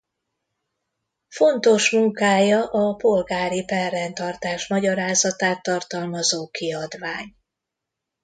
[1.27, 7.35] Fontos munkája a polgári perrendtartás magyarázatát tartalmazó kiadvány.